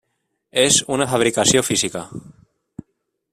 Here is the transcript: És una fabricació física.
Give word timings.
És 0.61 0.79
una 0.95 1.07
fabricació 1.11 1.63
física. 1.69 2.03